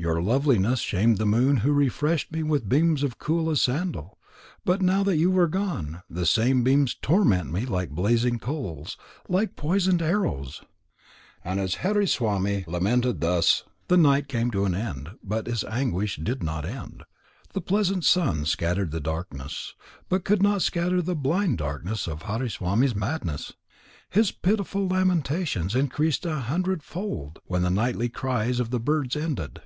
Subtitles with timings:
[0.00, 4.16] Your loveliness shamed the moon who refreshed me with beams cool as sandal;
[4.64, 8.96] but now that you are gone, the same beams torment me like blazing coals,
[9.28, 10.62] like poisoned arrows!"
[11.44, 16.44] And as Hariswami lamented thus, the night came to an end, but his anguish did
[16.44, 17.02] not end.
[17.52, 19.74] The pleasant sun scattered the darkness,
[20.08, 23.52] but could not scatter the blind darkness of Hariswami's madness.
[24.08, 29.60] His pitiful lamentations increased a hundredfold, when the nightly cries of the birds ended.